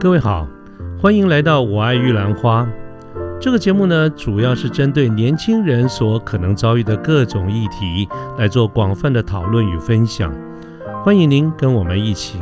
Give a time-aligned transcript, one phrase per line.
[0.00, 0.48] 各位好，
[0.98, 2.62] 欢迎来到《我爱玉兰花》
[3.38, 8.08] 这个节目呢，主要是针对年轻人所可能遭遇的各种议题
[8.38, 10.34] 来做广泛的讨论与分享。
[11.04, 12.38] 欢迎您跟我们一起。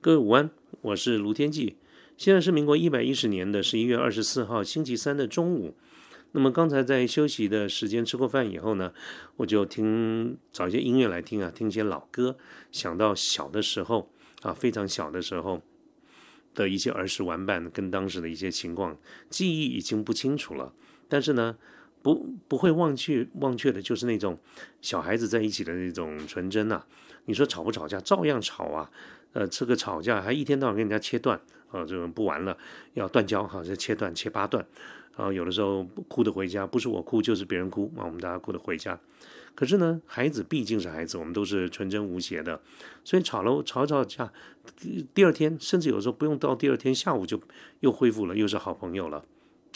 [0.00, 0.48] 各位午安，
[0.80, 1.76] 我是卢天记。
[2.16, 5.74] 现在是民国一百一十年的十一月二十四号星期三的中午。
[6.36, 8.92] 那么刚才在休息的时间吃过饭以后呢，
[9.36, 12.36] 我就听找一些音乐来听啊，听一些老歌，
[12.72, 14.10] 想到小的时候
[14.42, 15.62] 啊，非常小的时候
[16.52, 18.98] 的一些儿时玩伴，跟当时的一些情况，
[19.30, 20.74] 记忆已经不清楚了，
[21.08, 21.56] 但是呢，
[22.02, 24.36] 不不会忘却忘却的，就是那种
[24.80, 26.84] 小孩子在一起的那种纯真呐。
[27.26, 28.90] 你说吵不吵架，照样吵啊，
[29.34, 32.58] 呃，这个吵架还一天到晚跟人家切断啊，这种不玩了，
[32.94, 34.66] 要断交哈，就切断切八段。
[35.16, 38.98] 啊，有的时候哭的回家，不是我哭就是别人哭啊，我们大家哭的回家。
[39.54, 42.60] 可是呢，孩子毕竟是孩子，我们都是纯真无邪的，
[43.04, 44.32] 所以吵了吵吵架，
[45.14, 47.40] 第二天甚至有时候不用到第二天下午就
[47.78, 49.24] 又恢复了，又是好朋友了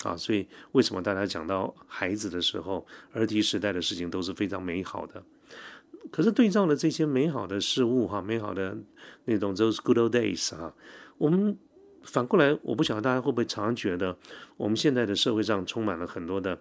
[0.03, 0.17] 啊。
[0.17, 5.23] 所以为什么大家讲到孩子的时候，儿提时代的事情都是非常美好的？
[6.11, 8.77] 可是对照了这些美好的事物哈，美好的
[9.27, 10.75] 那种 those good old days 哈，
[11.19, 11.57] 我们。
[12.11, 14.17] 反过来，我不晓得大家会不会常常觉得，
[14.57, 16.59] 我们现在的社会上充满了很多的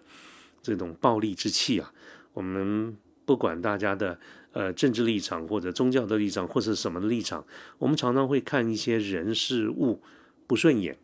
[0.60, 1.90] 这种暴力之气啊。
[2.34, 4.20] 我们不管大家的
[4.52, 7.46] 呃政治立场或者宗教的立场或者什么的立场，
[7.78, 10.02] 我们常常会看一些人事物
[10.46, 10.98] 不顺眼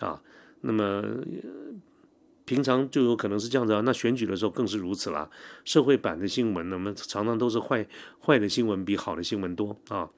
[0.00, 0.20] 啊。
[0.62, 1.04] 那么
[2.44, 3.80] 平常就有可能是这样子啊。
[3.82, 5.30] 那选举的时候更是如此啦。
[5.64, 7.86] 社会版的新闻，那么常常都是坏
[8.20, 10.10] 坏的新闻比好的新闻多啊。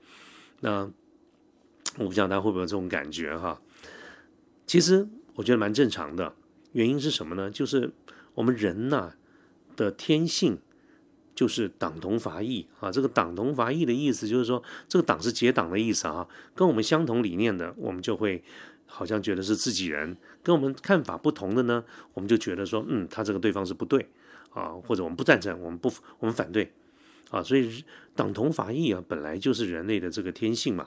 [0.61, 0.91] 那。
[1.99, 3.61] 我不知道大家会不会有这种感觉哈？
[4.67, 6.35] 其实我觉得蛮正常的。
[6.73, 7.51] 原因是什么呢？
[7.51, 7.93] 就是
[8.35, 9.13] 我们人呐
[9.77, 10.59] 的天性
[11.35, 12.91] 就是党同伐异啊。
[12.91, 16.27] 这个党同伐异的意思就是说，这个党是结党的意思啊。
[16.55, 18.43] 跟我们相同理念的，我们就会
[18.87, 21.85] 好像觉得是自己人；跟我们看法不同的呢，
[22.15, 24.09] 我们就觉得说，嗯，他这个对方是不对
[24.51, 26.73] 啊，或者我们不赞成，我们不我们反对。
[27.35, 27.85] 啊，所以
[28.15, 30.87] 党同伐异啊，本来就是人类的这个天性嘛。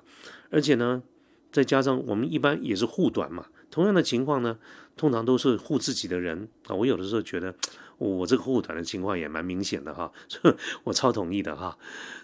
[0.49, 1.03] 而且呢，
[1.51, 3.47] 再加上我们一般也是护短嘛。
[3.69, 4.57] 同样的情况呢，
[4.95, 6.73] 通常都是护自己的人啊。
[6.73, 7.53] 我有的时候觉得，
[7.97, 10.09] 我这个护短的情况也蛮明显的哈。
[10.85, 11.77] 我超同意的哈。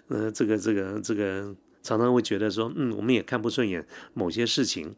[0.08, 4.96] 呃，这个这个这个，常常会觉得说，嗯，我们也看不顺眼某些事情，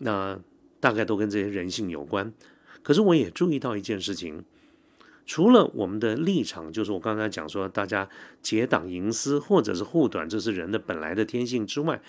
[0.00, 0.38] 那
[0.78, 2.30] 大概都跟这些人性有关。
[2.82, 4.44] 可是我也注意到一件事情。
[5.24, 8.08] 除了我们的立场，就是我刚才讲说，大家
[8.42, 12.02] 结党营私或者是护短，这是人的本来的天性之外，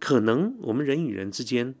[0.00, 1.74] 可能我们人与人之间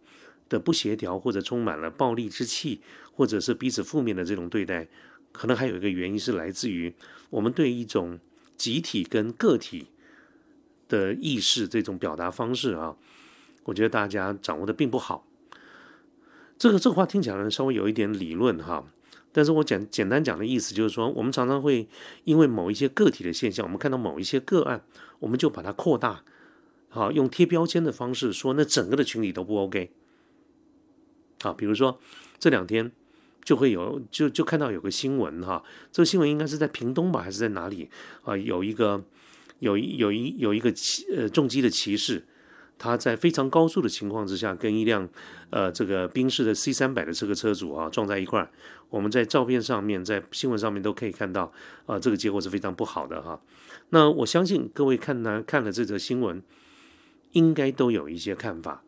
[0.48, 2.80] 的不协调，或者充满了暴力之气，
[3.12, 4.86] 或者是彼此负面的这种对待，
[5.32, 6.94] 可能还有一个原因是来自于
[7.30, 8.18] 我们对一种
[8.56, 9.86] 集体跟个体
[10.88, 12.94] 的意识这种表达方式啊，
[13.64, 15.26] 我觉得大家掌握的并不好。
[16.58, 18.84] 这个这个话听起来稍微有一点理论哈。
[19.36, 21.88] 但是我简简单讲的意思就是说，我们常常会
[22.22, 24.84] 因为某一些个体的现象，我们看到某一些个案，
[25.18, 26.22] 我们就把它扩大，
[26.88, 29.90] 好用贴标签的方式说，那整个的群体都不 OK。
[31.42, 31.98] 啊，比如说
[32.38, 32.92] 这两天
[33.42, 37.90] 就会有，就就看到有个新闻哈，这个新闻应该是在屏东吧，还是在哪里
[38.22, 38.36] 啊？
[38.36, 39.04] 有一个
[39.58, 40.72] 有一有一有一个
[41.16, 42.24] 呃重机的骑士。
[42.78, 45.08] 他在非常高速的情况之下，跟一辆
[45.50, 48.50] 呃这个宾士的 C 三百的这个车主啊撞在一块儿。
[48.90, 51.52] 我们在照片上面，在新闻上面都可以看到，
[51.86, 53.40] 啊，这个结果是非常不好的哈。
[53.90, 56.42] 那我相信各位看呢看了这则新闻，
[57.32, 58.82] 应该都有一些看法。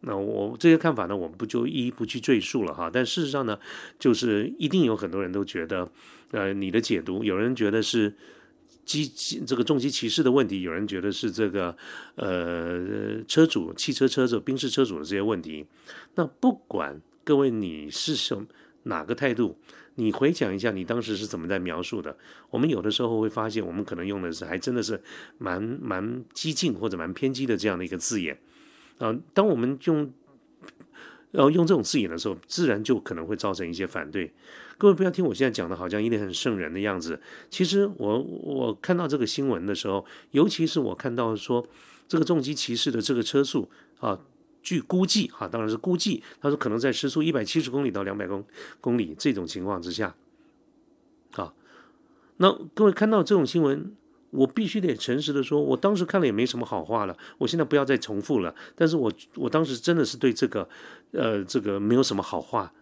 [0.00, 2.90] 那我这些看法呢，我们不就一一不去赘述了哈。
[2.92, 3.58] 但事实上呢，
[3.98, 5.88] 就是一定有很多人都觉得，
[6.30, 8.14] 呃，你的解读，有人觉得是。
[8.84, 9.06] 机
[9.46, 11.76] 这个重机骑士的问题，有人觉得是这个
[12.16, 15.66] 呃车主、汽车车主、宾士车主的这些问题。
[16.16, 18.46] 那不管各位你是什
[18.84, 19.56] 哪个态度，
[19.94, 22.16] 你回想一下你当时是怎么在描述的。
[22.50, 25.00] 我们有的时候会发现，我们可能用的是还真的是
[25.38, 28.38] 蛮蛮激进或者蛮偏激的这样的一个字眼
[28.98, 29.16] 啊。
[29.32, 30.12] 当我们用
[31.30, 34.32] 然后用这种字眼的时候，自然就可能会造成一些反对。
[34.82, 37.20] 各位不要听我现在讲的，好像一脸很圣人的样子。
[37.48, 41.64] 其实我我看到这个新闻的时候，尤其是我看到说
[42.08, 43.70] 这个重机骑士的这个车速
[44.00, 44.18] 啊，
[44.60, 48.44] 据估计哈，当然是估计，他说可能在时速一百七十公里到两百公
[48.80, 50.16] 公里这种情况之下，
[51.36, 51.54] 啊，
[52.38, 53.94] 那各位看到这种新闻。
[54.32, 57.14] 我必须得诚实的说，我当时看了也没什么好话了。
[57.36, 58.54] 我现在不要再重复了。
[58.74, 60.66] 但是我我当时真的是对这个，
[61.10, 62.72] 呃，这个没有什么好话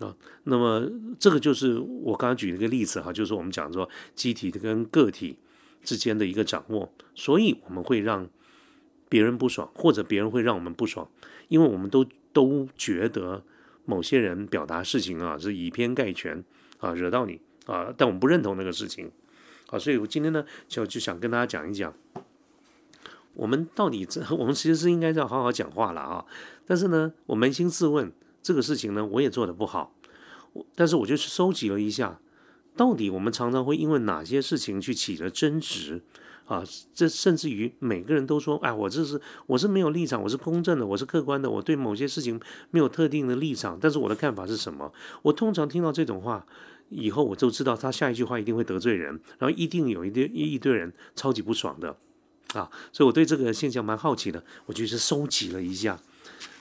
[0.00, 0.14] 啊。
[0.44, 5.38] 那么这个就是我刚刚举了一个例子哈，就是我们讲说机体跟个体
[5.82, 8.28] 之间的一个掌握，所以我们会让
[9.08, 11.08] 别人不爽，或者别人会让我们不爽，
[11.48, 13.42] 因为我们都都觉得
[13.84, 16.44] 某些人表达事情啊是以偏概全
[16.78, 19.10] 啊，惹到你啊，但我们不认同那个事情
[19.70, 21.92] 啊，所以我今天呢就就想跟大家讲一讲。
[23.34, 26.24] 我们到底这，我们其实是应该要好好讲话了啊！
[26.66, 28.10] 但是呢，我扪心自问，
[28.48, 29.94] 这个事情呢，我也做的不好。
[30.54, 32.18] 我但是我就去收集了一下，
[32.74, 36.00] 到底我们常常会因为哪些事情去起了争执
[36.46, 36.64] 啊？
[36.94, 42.40] 这甚至于每个人都说：“哎，我这是我是没有立场，我是公正的，我是客观的，我对某些事情
[42.70, 44.90] 没有特定的立场。”但是我的看法是什么？
[45.20, 46.46] 我通常听到这种话
[46.88, 51.94] 以后，我就知道他下一句话一定会得罪人，然后一定有一堆一堆人超级不爽的。
[52.54, 56.00] 啊，所以我对这个现象蛮好奇的，我就是收集了一下，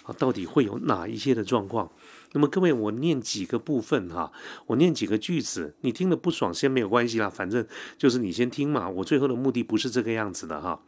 [0.07, 1.91] 啊，到底会有哪一些的状况？
[2.31, 4.31] 那么各位，我念几个部分哈，
[4.65, 7.67] 我念几个句子，你听了不爽先没有关系啦，反正
[7.97, 8.89] 就是你先听嘛。
[8.89, 10.81] 我最后的目的不是这个样子的哈，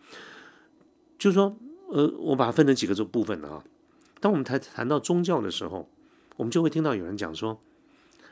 [1.17, 1.55] 就是说，
[1.89, 3.63] 呃，我把它分成几个这部分啊。
[4.19, 5.89] 当我们谈谈到宗教的时候，
[6.37, 7.61] 我们就会听到有人讲说，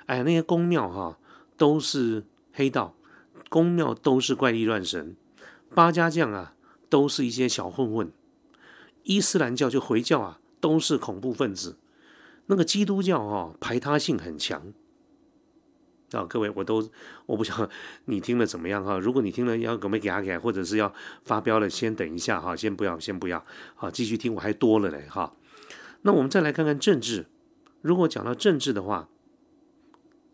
[0.06, 1.20] 哎呀，那些宫庙哈
[1.58, 2.24] 都是
[2.54, 2.96] 黑道，
[3.50, 5.16] 宫庙都是怪力乱神，
[5.76, 6.54] 八家将啊。
[6.90, 8.10] 都是一些小混混，
[9.04, 11.78] 伊斯兰教就回教啊，都是恐怖分子。
[12.48, 14.74] 那个基督教哈排他性很强
[16.12, 16.90] 啊，各位我都
[17.26, 17.70] 我不晓得
[18.06, 18.98] 你听了怎么样哈？
[18.98, 20.94] 如果你听了要给没给阿给，或者是要
[21.24, 23.46] 发飙了，先等一下哈，先不要先不要，
[23.76, 25.34] 好继续听，我还多了嘞哈。
[26.04, 27.26] 那我们再来看看政治，
[27.82, 29.10] 如果讲到政治的话，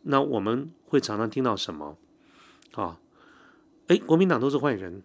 [0.04, 1.98] 那我们会常常听到什么
[2.74, 3.00] 啊？
[3.88, 5.02] 哎，国民党都是坏人。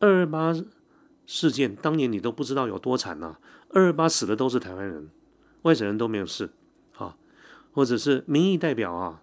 [0.00, 0.52] 二二八
[1.24, 3.38] 事件当年你都不知道有多惨呐！
[3.72, 5.08] 二二八死的都是台湾人，
[5.62, 6.50] 外省人都没有事
[6.96, 7.16] 啊，
[7.72, 9.22] 或者是民意代表啊，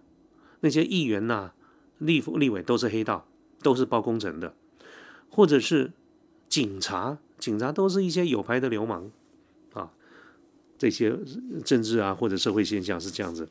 [0.60, 1.52] 那些议员呐、
[1.98, 3.28] 立立委都是黑道，
[3.62, 4.54] 都是包工程的，
[5.30, 5.92] 或者是
[6.48, 9.10] 警察，警察都是一些有牌的流氓
[9.72, 9.92] 啊，
[10.76, 11.16] 这些
[11.64, 13.48] 政治啊或者社会现象是这样子。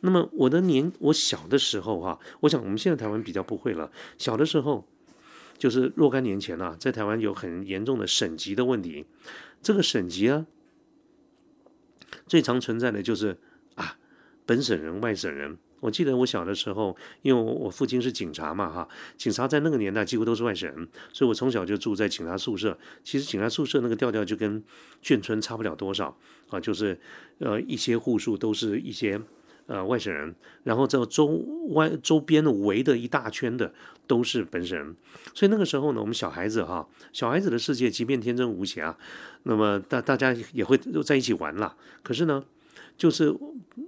[0.00, 4.86] 那么我的年我小的时候哈，我想我们现在台湾比较不会了，小的时候。
[5.60, 9.04] 就是若干年前啊，在台湾有很严重的省级的问题。
[9.60, 10.46] 这个省级啊，
[12.26, 13.36] 最常存在的就是
[13.74, 13.98] 啊，
[14.46, 15.58] 本省人、外省人。
[15.80, 22.78] 我记得我小的时候，因为我父亲是警察嘛，哈，警察在那个年代几乎都是外省人，所以我从小就住在警察宿舍。
[23.04, 24.64] 其实警察宿舍那个调调就跟
[25.02, 26.16] 眷村差不了多少
[26.48, 26.98] 啊，就是
[27.38, 29.20] 呃一些户数都是一些。
[29.70, 30.34] 呃，外省人，
[30.64, 31.26] 然后这周
[31.68, 33.72] 外周边的围的一大圈的
[34.04, 34.96] 都是本省人，
[35.32, 38.98] 所以那个时候呢，我们小孩子哈，小孩子的世界即便天真无邪啊，
[39.44, 41.76] 那么大大家也会在一起玩啦。
[42.02, 42.44] 可是呢，
[42.96, 43.32] 就是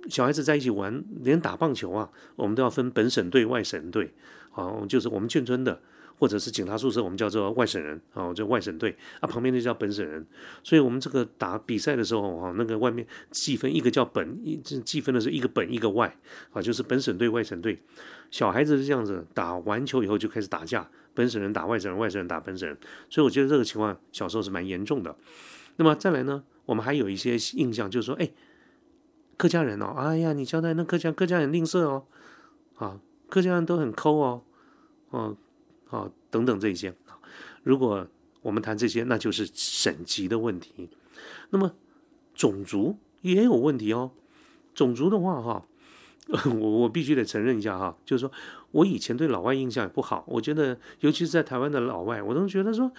[0.08, 4.14] 小孩子在一起玩，连打棒球啊，我们都要分本省队、外省队，
[4.52, 5.80] 啊，就是我们眷村的。
[6.18, 10.24] 或者是警察宿舍，我们叫做外省人啊，就外省队啊，旁边那叫本省人。
[10.62, 16.16] 所以，我们这个打比赛的时候啊，那个外面计分一个叫本，一计分的是一个本一个外
[16.52, 17.80] 啊，就是本省队、外省队。
[18.30, 22.78] 小孩子是这样子，打完球以后就开始打架，本省人打外省人，外省人打本省人。
[23.10, 25.16] 所以，我觉得这个情况小时候是蛮严重的。
[25.76, 28.30] 那么再来呢，我们还有一些印象，就是说，哎，
[29.36, 32.06] 客家人哦，哎呀，你交代那客家客家人吝啬哦，
[32.76, 34.44] 啊，客家人都很抠哦，
[35.10, 35.36] 哦。
[35.92, 36.92] 啊等等这些
[37.62, 38.08] 如果
[38.40, 40.90] 我们谈这些，那就是省级的问题。
[41.50, 41.70] 那么
[42.34, 44.10] 种族也有问题哦。
[44.74, 45.64] 种族的话，哈，
[46.58, 48.32] 我我必须得承认一下哈，就是说
[48.72, 50.24] 我以前对老外印象也不好。
[50.26, 52.90] 我觉得，尤其是在台湾的老外，我都觉得说，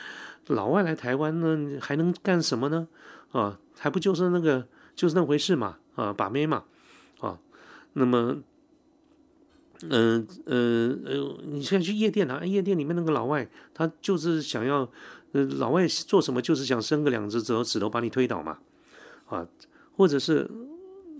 [0.47, 2.87] 老外来台湾呢，还能干什么呢？
[3.31, 6.63] 啊，还不就是那个，就是那回事嘛，啊，把妹嘛，
[7.19, 7.39] 啊，
[7.93, 8.43] 那么。
[9.89, 14.89] 嗯嗯呃，你现在去夜店啊，夜店里面那个老外，他就是想要，
[15.33, 18.59] 呃，老外做什么就是想伸个两只手指头把你推倒嘛，
[19.27, 19.45] 啊，
[19.97, 20.49] 或者是，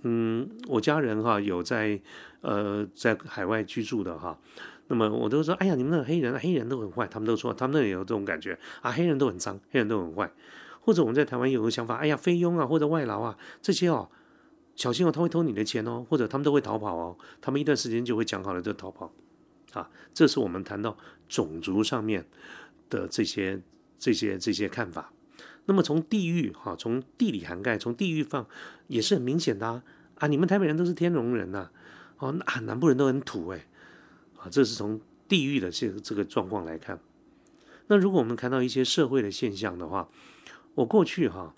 [0.04, 2.00] 嗯，我家人哈有在
[2.42, 4.38] 呃在海外居住的哈，
[4.88, 10.32] 那么我都说，哎呀，你们那黑人黑人都很坏，他们都说他们那里有这种感觉啊，黑人都很脏，黑人都很坏，
[10.80, 14.10] 或者我们在台湾有个想法，哎呀，菲佣啊或者外劳啊这些哦。
[14.76, 17.18] 小心哦，他会偷你的钱哦，或者他们都会逃跑哦。
[17.40, 19.14] 他们一段时间就会讲好了就逃跑，
[19.74, 20.98] 啊，这是我们谈到
[21.30, 22.26] 种族上面
[22.90, 23.62] 的这些、
[24.00, 25.14] 这些、这些看法。
[25.66, 28.48] 那么从地域哈，从地理涵盖，从地域放
[28.88, 29.84] 也是很明显的啊。
[30.16, 31.70] 啊，你们台北人都是天龙人呐，
[32.18, 33.68] 哦，啊，南部人都很土哎，
[34.38, 37.00] 啊，这是从地域的这这个状况来看。
[37.88, 40.10] 那如果我们看到一些社会的现象的话，
[40.76, 41.54] 我过去哈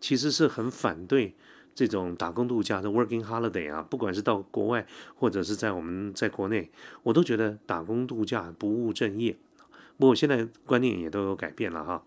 [0.00, 1.34] 其实是很反对。
[1.80, 6.70] 这种打工度假的 working holiday 啊，不管是到国外或者是在我们在国内，
[7.02, 9.34] 我都觉得打工度假不务正业。
[9.96, 12.04] 不过现在观念也都有改变了哈。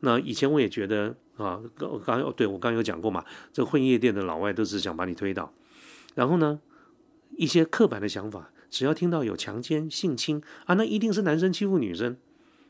[0.00, 5.52] 那以前我也觉得啊，刚刚对我刚刚有讲过嘛，这混夜店的老外都是想把你推倒。
[6.16, 6.58] 然后呢，
[7.36, 12.16] 一些刻板的想法，只要听到有强奸、性侵啊，那一定是男生欺负女生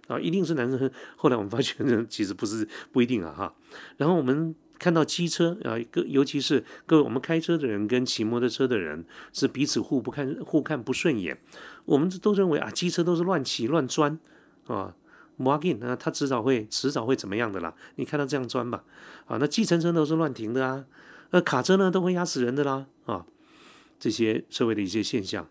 [0.09, 0.91] 啊，一定是男生。
[1.17, 3.55] 后来我们发现，其实不是不一定啊哈。
[3.97, 11.39] 然后我们看到机车啊，各尤其是各位我们开车的人跟骑摩托车的人是彼此互不看互看不顺眼，
[11.85, 14.19] 我们都认为啊，机车都是乱骑乱钻
[14.67, 14.95] 啊。
[15.37, 17.75] 摩根那他迟早会迟早会怎么样的啦？
[17.97, 18.85] 你看到这样钻吧，
[19.27, 20.85] 啊，那计程车都是乱停的啊，
[21.31, 23.27] 那卡车呢都会压死人的啦，啊，
[23.99, 25.49] 这些社会的一些现象。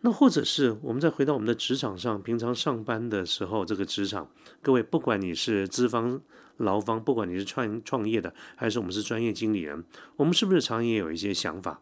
[0.00, 4.28] 那或者是我们再回到我们的职场上，平常上班的时候，这个职场，
[4.60, 6.20] 各位不管你是资方、
[6.56, 9.84] 劳方，不管你是创创业的，还是我们是专业经理人，
[10.16, 11.80] 我们是不是常也有一些想法？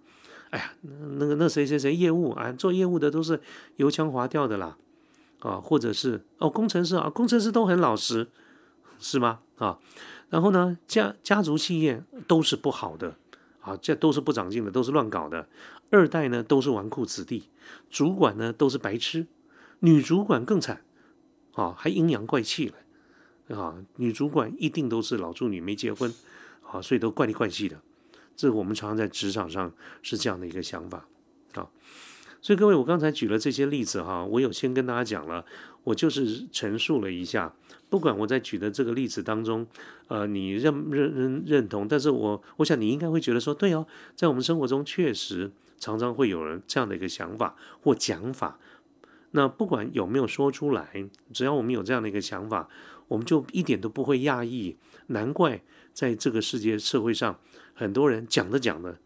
[0.50, 0.72] 哎呀，
[1.18, 3.40] 那个那谁谁谁业务啊，做业务的都是
[3.76, 4.76] 油腔滑调的啦。
[5.40, 8.28] 啊，或者是哦，工程师啊，工程师都很老实，
[9.00, 9.40] 是吗？
[9.56, 9.76] 啊，
[10.30, 13.16] 然后呢，家家族企业都是不好的，
[13.60, 15.48] 啊，这都是不长进的，都是乱搞的。
[15.90, 17.48] 二代呢都是纨绔子弟，
[17.90, 19.26] 主管呢都是白痴，
[19.80, 20.84] 女主管更惨，
[21.54, 22.74] 啊，还阴阳怪气了，
[23.48, 26.12] 啊，女主管一定都是老处女没结婚，
[26.70, 27.80] 啊，所以都怪里怪气的。
[28.34, 29.72] 这我们常常在职场上
[30.02, 31.06] 是这样的一个想法，
[31.54, 31.68] 啊。
[32.40, 35.44] 所以各位，我刚才举了这些例子哈，我有先跟大家讲了，
[35.84, 37.54] 我就是陈述了一下，
[37.88, 39.64] 不管我在举的这个例子当中，
[40.08, 48.58] 呃，你认认认认同，但是我我想你应该会觉得说，对哦，在我们生活中确实常常会有人这样的一个想法或讲法，
[49.30, 52.68] 那不管有没有说出来，只要我们有这样的一个想法，
[53.08, 54.76] 我们就一点都不会讶异，
[55.08, 57.38] 难怪在这个世界社会上，
[57.74, 58.98] 很多人讲着讲着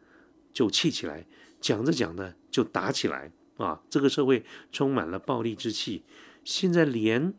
[0.53, 1.27] 就气起来。
[1.59, 3.81] 讲着讲着就打起来啊！
[3.89, 6.05] 这个社会充满了暴力之气。
[6.45, 7.33] 现在连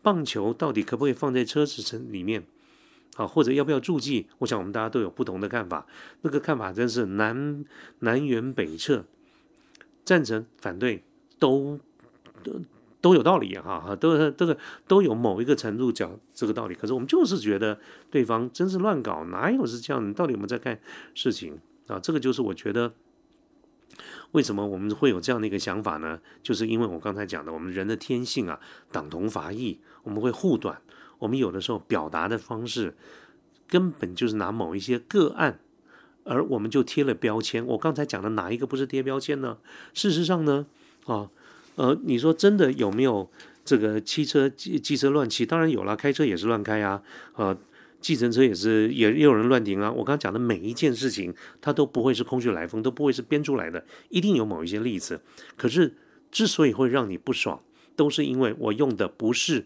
[0.00, 2.46] 棒球到底可不可以放在车子城里面
[3.16, 3.26] 啊？
[3.26, 4.28] 或者要不要注记？
[4.38, 5.86] 我想我们大家都有不同的看法。
[6.22, 7.64] 那个看法真是南
[7.98, 9.04] 南辕北辙，
[10.04, 11.02] 赞成反对
[11.38, 11.80] 都
[13.04, 13.62] 都有道理啊！
[13.86, 14.56] 哈，都这个
[14.88, 16.74] 都有某一个程度讲这个道理。
[16.74, 17.78] 可是我们就是觉得
[18.10, 20.08] 对方真是乱搞，哪有是这样？
[20.08, 20.80] 你到底有没有在看
[21.14, 22.00] 事情啊？
[22.00, 22.94] 这个就是我觉得。
[24.32, 26.18] 为什么我们会有这样的一个想法呢？
[26.42, 28.58] 就是因为我刚才讲的，我们人的天性啊，
[28.90, 30.80] 党同伐异，我们会护短。
[31.18, 32.96] 我们有的时候表达的方式，
[33.68, 35.60] 根本就是拿某一些个案，
[36.24, 37.64] 而我们就贴了标签。
[37.66, 39.58] 我刚才讲的哪一个不是贴标签呢？
[39.92, 40.66] 事实上呢，
[41.06, 41.30] 啊，
[41.76, 43.30] 呃，你说真的有没有
[43.64, 45.44] 这个汽车、机机车乱骑？
[45.46, 47.02] 当然有了，开车也是乱开啊，
[47.36, 47.56] 呃。
[48.00, 49.90] 计程车也是，也也有人乱停啊！
[49.90, 55.22] 我刚刚讲的每一件事情，它都不会是空穴来风，都不会是编出来的，一定有某一些例子。
[55.56, 55.94] 可是
[56.30, 57.62] 之所以会让你不爽，
[57.96, 59.64] 都是因为我用的不是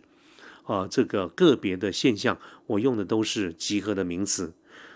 [0.66, 2.38] 啊这个个别的现象，
[2.68, 4.52] 我用的都是集合的名词。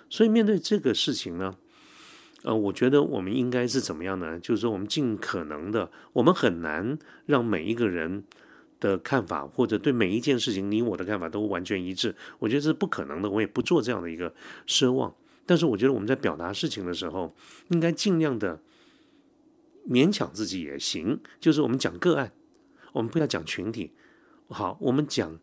[0.09, 1.57] 所以面对这个事情呢，
[2.43, 4.39] 呃，我觉得我们应该是怎么样呢？
[4.41, 8.25] 就是说，我们尽可能的，我们很难让每一个人。
[8.83, 13.31] 的看法，或者对每一件事情，你我的看法都完全一致，我觉得这是不可能的。
[13.31, 14.35] 我也不做这样的一个
[14.67, 15.15] 奢望。
[15.47, 17.33] 但是，我觉得我们在表达事情的时候，
[17.69, 18.61] 应该尽量的
[19.89, 21.21] 勉强自己也行。
[21.39, 22.33] 就是我们讲个案，
[22.93, 23.93] 我们不要讲群体。
[24.49, 25.39] 好，我们讲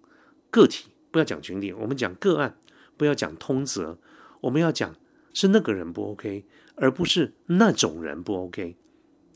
[0.51, 1.71] 个体，不要讲群体。
[1.71, 2.57] 我们讲个案，
[2.97, 3.97] 不要讲通则。
[4.41, 4.93] 我们要讲
[5.33, 6.43] 是那个人不 OK，
[6.79, 8.75] 而不是那种人不 OK。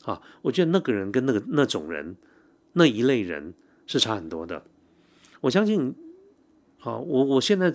[0.03, 2.15] 啊，我觉得那个人跟那个那种人
[2.73, 3.53] 那一类人。
[3.85, 4.63] 是差很多的，
[5.41, 5.93] 我相信，
[6.83, 7.71] 啊，我我现在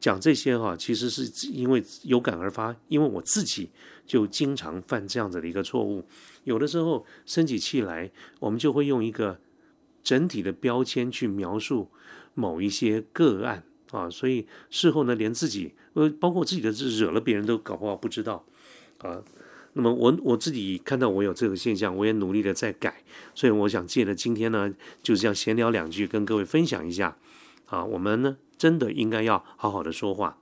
[0.00, 3.68] 讲这些哈，其实是因为有感而发，因为我自己
[4.06, 6.04] 就经常犯这样子的一个错误。
[6.44, 9.38] 有的时候生起气来，我们就会用一个
[10.02, 11.90] 整体的标签去描述
[12.32, 18.46] 某一些个案啊，所以事后呢，连自己呃，包括自己的惹了别人都搞不好不知道
[19.02, 19.22] 啊。
[19.74, 23.02] 那么我我自己看到我有这个现象，我也努力的在改，
[23.34, 24.70] 所以我想借着今天呢，
[25.02, 27.16] 就这样闲聊两句，跟各位分享一下。
[27.64, 30.36] 啊，我们呢真的应该要好好的说话，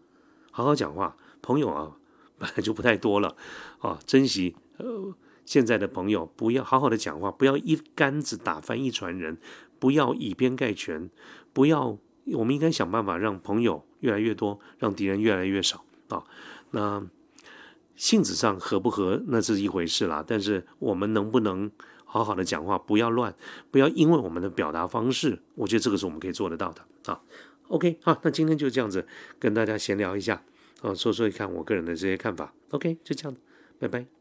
[0.51, 1.17] 好好讲话。
[1.41, 1.93] 朋友啊，
[2.39, 3.37] 本来就不太多了，
[3.79, 5.15] 啊，珍惜呃
[5.45, 9.39] 现在的朋友，不要好好的讲话，不要一竿子打翻一船人，
[9.79, 11.09] 不要以偏概全，
[11.53, 11.97] 不要，
[12.33, 16.25] 我们应该想办法让朋友越来越多，让敌人越来越少啊。
[16.73, 17.07] 那。
[18.01, 21.71] 性质上合不合那是一回事啦，但是我们能不能
[22.07, 23.35] 好好的讲话，不要乱，
[23.71, 27.21] 不要因为我们的表达方式，我觉得这个是我们可以做得到的啊。
[27.69, 29.07] OK，好，那今天就这样子
[29.39, 30.43] 跟大家闲聊一下
[30.81, 32.55] 啊，说说看我个人的这些看法。
[32.71, 33.37] OK，就这样，
[33.79, 34.20] 拜拜。